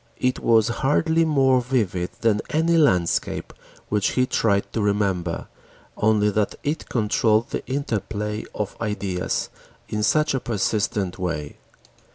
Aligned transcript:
It 0.17 0.39
was 0.39 0.69
hardly 0.81 1.25
more 1.25 1.61
vivid 1.61 2.09
than 2.21 2.41
any 2.49 2.75
landscape 2.75 3.53
which 3.89 4.13
he 4.13 4.25
tried 4.25 4.73
to 4.73 4.81
remember, 4.81 5.47
only 5.95 6.31
that 6.31 6.55
it 6.63 6.89
controlled 6.89 7.51
the 7.51 7.63
interplay 7.67 8.45
of 8.55 8.75
ideas 8.81 9.49
in 9.89 10.01
such 10.01 10.33
a 10.33 10.39
persistent 10.39 11.19
way. 11.19 11.57